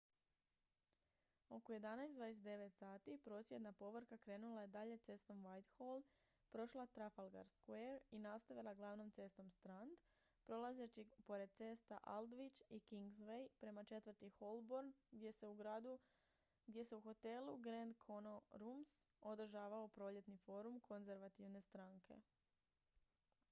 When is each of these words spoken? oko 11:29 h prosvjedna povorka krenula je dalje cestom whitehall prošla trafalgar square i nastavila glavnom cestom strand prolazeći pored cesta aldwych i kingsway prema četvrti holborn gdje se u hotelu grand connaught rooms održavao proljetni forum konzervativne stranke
oko 1.55 1.69
11:29 1.73 2.77
h 2.79 3.17
prosvjedna 3.25 3.71
povorka 3.71 4.17
krenula 4.17 4.61
je 4.61 4.67
dalje 4.75 4.97
cestom 4.97 5.43
whitehall 5.45 6.01
prošla 6.49 6.85
trafalgar 6.85 7.49
square 7.49 7.99
i 8.11 8.19
nastavila 8.19 8.73
glavnom 8.73 9.11
cestom 9.11 9.51
strand 9.51 9.97
prolazeći 10.45 11.05
pored 11.25 11.51
cesta 11.53 11.99
aldwych 12.03 12.61
i 12.69 12.79
kingsway 12.79 13.47
prema 13.59 13.83
četvrti 13.83 14.29
holborn 14.29 14.93
gdje 15.11 16.83
se 16.83 16.95
u 16.95 17.01
hotelu 17.01 17.57
grand 17.57 17.95
connaught 18.07 18.53
rooms 18.53 18.97
održavao 19.21 19.87
proljetni 19.87 20.37
forum 20.37 20.79
konzervativne 20.79 21.61
stranke 21.61 22.17